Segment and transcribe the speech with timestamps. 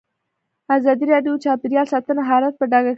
[0.75, 2.89] ازادي راډیو د چاپیریال ساتنه حالت په ډاګه کړی.